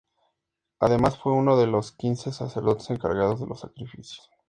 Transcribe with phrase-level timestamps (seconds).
[0.79, 4.31] Además fue uno de los quince sacerdotes encargados de los sacrificios.